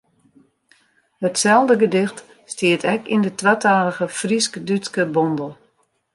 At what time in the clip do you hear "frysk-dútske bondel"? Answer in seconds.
4.19-5.51